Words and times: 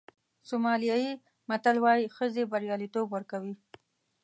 سومالیایي 0.47 1.11
متل 1.49 1.77
وایي 1.83 2.05
ښځې 2.15 2.43
بریالیتوب 2.51 3.07
ورکوي. 3.11 3.53